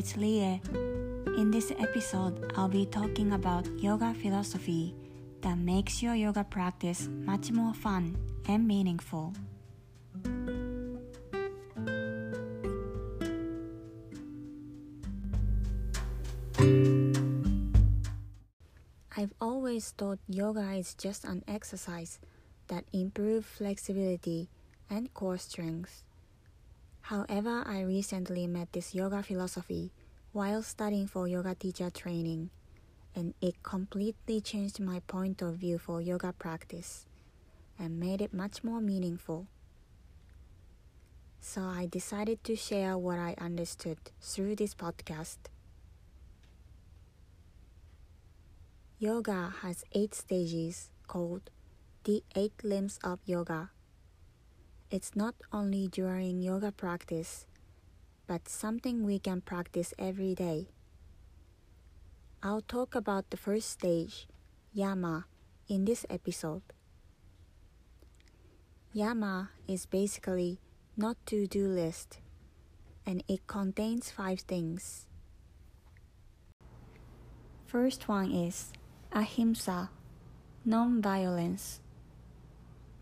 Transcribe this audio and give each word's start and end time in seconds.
it's 0.00 0.16
Lie. 0.16 0.62
In 1.36 1.50
this 1.50 1.72
episode, 1.72 2.54
I'll 2.56 2.72
be 2.72 2.86
talking 2.86 3.32
about 3.32 3.68
yoga 3.82 4.14
philosophy 4.14 4.94
that 5.42 5.58
makes 5.58 6.02
your 6.02 6.14
yoga 6.14 6.42
practice 6.42 7.06
much 7.06 7.52
more 7.52 7.74
fun 7.74 8.16
and 8.48 8.66
meaningful. 8.66 9.34
I've 19.14 19.34
always 19.38 19.90
thought 19.90 20.18
yoga 20.26 20.72
is 20.80 20.94
just 20.94 21.24
an 21.24 21.44
exercise 21.46 22.20
that 22.68 22.86
improves 22.94 23.44
flexibility 23.44 24.48
and 24.88 25.12
core 25.12 25.36
strength. 25.36 26.04
However, 27.02 27.62
I 27.66 27.80
recently 27.82 28.46
met 28.46 28.72
this 28.72 28.94
yoga 28.94 29.22
philosophy 29.22 29.92
while 30.32 30.62
studying 30.62 31.06
for 31.06 31.26
yoga 31.26 31.54
teacher 31.54 31.90
training, 31.90 32.50
and 33.14 33.34
it 33.40 33.62
completely 33.62 34.40
changed 34.40 34.78
my 34.78 35.00
point 35.00 35.42
of 35.42 35.56
view 35.56 35.78
for 35.78 36.00
yoga 36.00 36.32
practice 36.32 37.06
and 37.78 37.98
made 37.98 38.20
it 38.20 38.32
much 38.32 38.62
more 38.62 38.80
meaningful. 38.80 39.46
So 41.40 41.62
I 41.62 41.86
decided 41.86 42.44
to 42.44 42.54
share 42.54 42.96
what 42.98 43.18
I 43.18 43.34
understood 43.40 43.98
through 44.20 44.56
this 44.56 44.74
podcast. 44.74 45.38
Yoga 48.98 49.54
has 49.62 49.82
eight 49.92 50.14
stages 50.14 50.90
called 51.06 51.48
the 52.04 52.22
eight 52.36 52.52
limbs 52.62 52.98
of 53.02 53.18
yoga. 53.24 53.70
It's 54.90 55.14
not 55.14 55.36
only 55.52 55.86
during 55.86 56.42
yoga 56.42 56.72
practice, 56.72 57.46
but 58.26 58.48
something 58.48 59.06
we 59.06 59.20
can 59.20 59.40
practice 59.40 59.94
every 60.00 60.34
day. 60.34 60.66
I'll 62.42 62.62
talk 62.66 62.96
about 62.96 63.30
the 63.30 63.36
first 63.36 63.70
stage, 63.70 64.26
Yama, 64.72 65.26
in 65.68 65.84
this 65.84 66.04
episode. 66.10 66.62
Yama 68.92 69.50
is 69.68 69.86
basically 69.86 70.58
not 70.96 71.14
to 71.26 71.46
do 71.46 71.68
list, 71.68 72.18
and 73.06 73.22
it 73.28 73.46
contains 73.46 74.10
five 74.10 74.40
things. 74.40 75.06
First 77.64 78.08
one 78.08 78.32
is 78.32 78.72
ahimsa, 79.12 79.90
non 80.64 81.00
violence. 81.00 81.78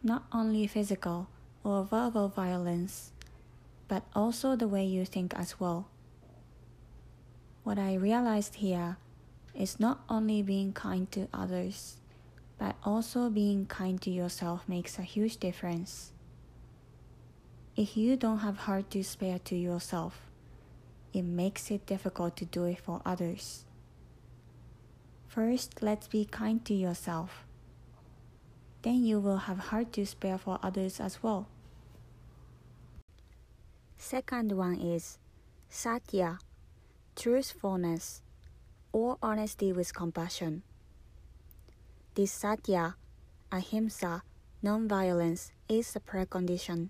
Not 0.02 0.26
only 0.30 0.66
physical 0.66 1.28
or 1.68 1.84
verbal 1.84 2.28
violence, 2.28 3.12
but 3.88 4.02
also 4.14 4.56
the 4.56 4.66
way 4.66 4.82
you 4.82 5.04
think 5.04 5.34
as 5.34 5.60
well. 5.60 5.86
What 7.62 7.78
I 7.78 7.92
realized 7.92 8.54
here 8.54 8.96
is 9.54 9.78
not 9.78 10.00
only 10.08 10.40
being 10.40 10.72
kind 10.72 11.12
to 11.12 11.28
others, 11.34 11.98
but 12.56 12.74
also 12.84 13.28
being 13.28 13.66
kind 13.66 14.00
to 14.00 14.10
yourself 14.10 14.66
makes 14.66 14.98
a 14.98 15.02
huge 15.02 15.36
difference. 15.36 16.12
If 17.76 17.98
you 17.98 18.16
don't 18.16 18.38
have 18.38 18.60
heart 18.60 18.90
to 18.92 19.04
spare 19.04 19.38
to 19.40 19.54
yourself, 19.54 20.22
it 21.12 21.22
makes 21.22 21.70
it 21.70 21.84
difficult 21.84 22.34
to 22.38 22.46
do 22.46 22.64
it 22.64 22.80
for 22.80 23.02
others. 23.04 23.66
First, 25.26 25.82
let's 25.82 26.08
be 26.08 26.24
kind 26.24 26.64
to 26.64 26.72
yourself. 26.72 27.44
Then 28.80 29.04
you 29.04 29.20
will 29.20 29.44
have 29.44 29.68
heart 29.68 29.92
to 29.92 30.06
spare 30.06 30.38
for 30.38 30.58
others 30.62 30.98
as 30.98 31.22
well. 31.22 31.46
Second 34.00 34.52
one 34.52 34.80
is 34.80 35.18
satya, 35.68 36.38
truthfulness, 37.16 38.22
or 38.92 39.18
honesty 39.20 39.72
with 39.72 39.92
compassion. 39.92 40.62
This 42.14 42.30
satya, 42.30 42.94
ahimsa, 43.50 44.22
non-violence 44.62 45.50
is 45.68 45.94
a 45.96 46.00
precondition. 46.00 46.88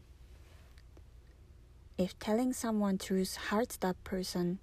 If 1.96 2.16
telling 2.18 2.52
someone 2.52 2.98
truth 2.98 3.36
hurts 3.36 3.78
that 3.78 4.04
person, 4.04 4.58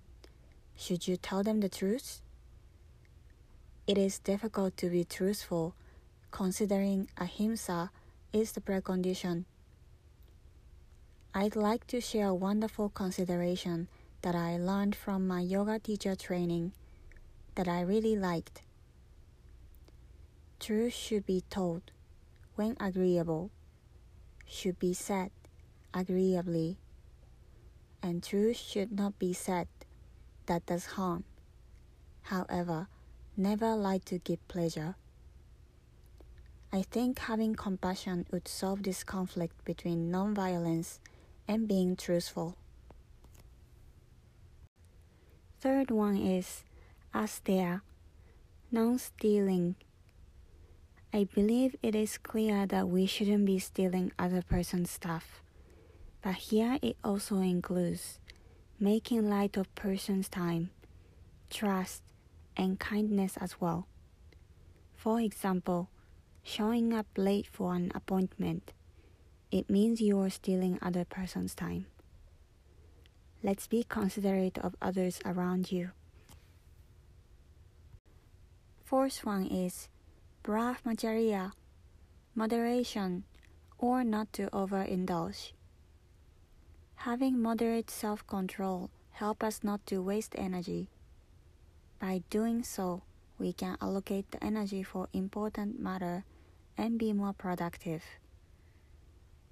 should 0.77 1.07
you 1.07 1.17
tell 1.17 1.41
them 1.41 1.59
the 1.59 1.67
truth? 1.67 2.21
It 3.87 3.97
is 3.97 4.19
difficult 4.19 4.77
to 4.77 4.89
be 4.89 5.03
truthful 5.03 5.75
considering 6.31 7.09
ahimsa 7.17 7.89
is 8.31 8.51
the 8.51 8.61
precondition. 8.61 9.45
I'd 11.37 11.57
like 11.57 11.85
to 11.87 11.99
share 11.99 12.27
a 12.27 12.33
wonderful 12.33 12.87
consideration 12.87 13.89
that 14.21 14.35
I 14.35 14.55
learned 14.55 14.95
from 14.95 15.27
my 15.27 15.41
yoga 15.41 15.79
teacher 15.79 16.15
training 16.15 16.71
that 17.55 17.67
I 17.67 17.81
really 17.81 18.15
liked. 18.15 18.61
Truth 20.61 20.93
should 20.93 21.25
be 21.25 21.43
told 21.49 21.91
when 22.55 22.77
agreeable, 22.79 23.51
should 24.47 24.79
be 24.79 24.93
said 24.93 25.31
agreeably, 25.93 26.77
and 28.01 28.23
truth 28.23 28.55
should 28.55 28.93
not 28.93 29.19
be 29.19 29.33
said 29.33 29.67
that 30.45 30.65
does 30.65 30.85
harm. 30.85 31.25
However, 32.21 32.87
never 33.35 33.75
lie 33.75 33.99
to 34.05 34.19
give 34.19 34.47
pleasure. 34.47 34.95
I 36.71 36.83
think 36.83 37.19
having 37.19 37.55
compassion 37.55 38.25
would 38.31 38.47
solve 38.47 38.83
this 38.83 39.03
conflict 39.03 39.65
between 39.65 40.09
nonviolence 40.09 40.99
and 41.47 41.67
being 41.67 41.95
truthful. 41.95 42.55
Third 45.59 45.89
one 45.89 46.17
is 46.17 46.63
asteya, 47.13 47.81
non 48.71 48.99
stealing. 48.99 49.75
I 51.13 51.23
believe 51.33 51.75
it 51.81 51.95
is 51.95 52.17
clear 52.17 52.65
that 52.67 52.89
we 52.89 53.05
shouldn't 53.05 53.45
be 53.45 53.57
stealing 53.59 54.11
other 54.19 54.41
person's 54.41 54.91
stuff, 54.91 55.41
but 56.21 56.35
here 56.35 56.77
it 56.81 56.97
also 57.03 57.37
includes 57.37 58.19
making 58.79 59.29
light 59.29 59.55
of 59.55 59.73
person's 59.75 60.27
time, 60.27 60.69
trust, 61.49 62.03
and 62.57 62.79
kindness 62.79 63.37
as 63.37 63.59
well. 63.61 63.87
For 64.93 65.21
example, 65.21 65.89
showing 66.43 66.93
up 66.93 67.07
late 67.15 67.47
for 67.47 67.73
an 67.73 67.91
appointment, 67.95 68.73
it 69.55 69.69
means 69.69 70.01
you 70.01 70.19
are 70.19 70.29
stealing 70.29 70.77
other 70.81 71.05
person's 71.05 71.55
time. 71.55 71.85
Let's 73.41 73.67
be 73.67 73.85
considerate 73.87 74.57
of 74.57 74.75
others 74.81 75.21
around 75.23 75.71
you. 75.71 75.91
Fourth 78.83 79.23
one 79.23 79.47
is 79.47 79.87
brahmacharya, 80.43 81.53
moderation, 82.35 83.23
or 83.77 84.03
not 84.03 84.33
to 84.33 84.47
overindulge. 84.47 85.53
Having 87.07 87.41
moderate 87.41 87.89
self-control 87.89 88.89
help 89.11 89.41
us 89.41 89.63
not 89.63 89.85
to 89.87 90.01
waste 90.01 90.35
energy 90.37 90.89
by 92.01 92.23
doing 92.29 92.61
so, 92.61 93.03
we 93.39 93.53
can 93.53 93.77
allocate 93.81 94.29
the 94.31 94.43
energy 94.43 94.83
for 94.83 95.07
important 95.13 95.79
matter 95.79 96.25
and 96.77 96.99
be 96.99 97.13
more 97.13 97.31
productive. 97.31 98.03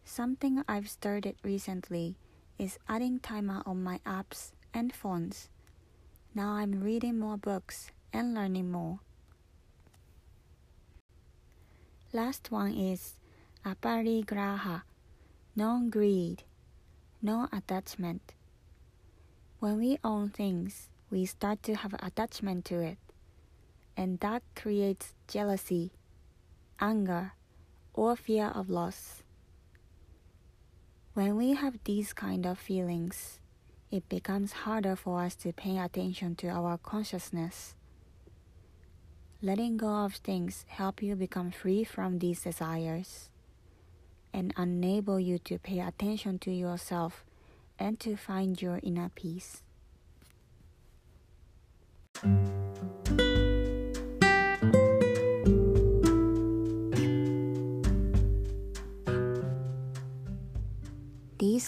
Something 0.06 0.64
I've 0.68 0.90
started 0.90 1.38
recently 1.44 2.18
is 2.60 2.78
adding 2.88 3.20
timer 3.20 3.64
on 3.66 3.84
my 3.84 4.00
apps 4.06 4.52
and 4.74 4.94
phones. 4.94 5.50
Now 6.36 6.52
I'm 6.54 6.84
reading 6.84 7.18
more 7.18 7.38
books 7.38 7.90
and 8.12 8.34
learning 8.34 8.70
more. 8.70 9.00
Last 12.12 12.52
one 12.52 12.74
is 12.74 13.16
aparigraha, 13.66 14.84
non 15.56 15.90
greed, 15.90 16.44
no 17.22 17.48
attachment. 17.52 18.34
When 19.60 19.80
we 19.80 19.98
own 20.04 20.30
things, 20.30 20.90
we 21.10 21.26
start 21.26 21.64
to 21.64 21.76
have 21.76 21.96
attachment 21.96 22.66
to 22.66 22.82
it. 22.82 22.98
And 23.96 24.20
that 24.20 24.44
creates 24.56 25.14
jealousy, 25.28 25.92
anger, 26.80 27.32
or 27.94 28.16
fear 28.16 28.48
of 28.54 28.70
loss. 28.70 29.23
When 31.14 31.36
we 31.36 31.54
have 31.54 31.78
these 31.84 32.12
kind 32.12 32.44
of 32.44 32.58
feelings, 32.58 33.40
it 33.92 34.10
becomes 34.10 34.66
harder 34.66 34.96
for 34.96 35.22
us 35.22 35.36
to 35.46 35.54
pay 35.54 35.78
attention 35.78 36.36
to 36.38 36.48
our 36.48 36.80
consciousness. 36.80 37.76
Letting 39.40 39.78
go 39.78 40.06
of 40.06 40.16
things 40.16 40.66
help 40.68 41.04
you 41.04 41.16
become 41.16 41.52
free 41.52 41.84
from 41.84 42.18
these 42.18 42.42
desires 42.42 43.30
and 44.34 44.56
enable 44.58 45.20
you 45.20 45.38
to 45.38 45.60
pay 45.60 45.82
attention 45.82 46.40
to 46.40 46.52
yourself 46.52 47.24
and 47.78 48.00
to 48.00 48.16
find 48.16 48.60
your 48.60 48.80
inner 48.82 49.12
peace. 49.14 49.62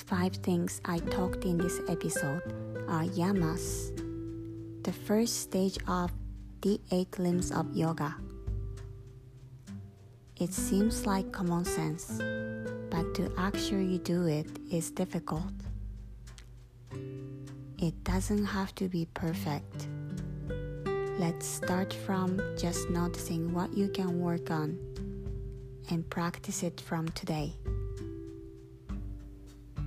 Five 0.06 0.34
things 0.36 0.82
I 0.86 1.00
talked 1.00 1.46
in 1.46 1.58
this 1.58 1.80
episode 1.90 2.42
are 2.88 3.06
yamas, 3.06 3.90
the 4.84 4.94
first 4.94 5.42
stage 5.42 5.78
of 5.88 6.12
the 6.62 6.80
eight 6.92 7.18
limbs 7.18 7.52
of 7.52 7.76
yoga. 7.76 8.16
It 10.38 10.54
seems 10.54 11.08
like 11.08 11.32
common 11.32 11.66
sense, 11.66 12.22
but 12.92 13.16
to 13.16 13.32
actually 13.38 13.98
do 14.00 14.28
it 14.28 14.48
is 14.72 14.92
difficult. 14.92 15.54
It 17.80 18.04
doesn't 18.04 18.46
have 18.46 18.76
to 18.76 18.88
be 18.88 19.08
perfect. 19.14 19.88
Let's 21.18 21.48
start 21.48 21.94
from 21.94 22.40
just 22.58 22.90
noticing 22.90 23.54
what 23.54 23.76
you 23.76 23.88
can 23.88 24.20
work 24.20 24.52
on 24.52 24.78
and 25.90 26.08
practice 26.10 26.62
it 26.62 26.80
from 26.80 27.08
today. 27.10 27.56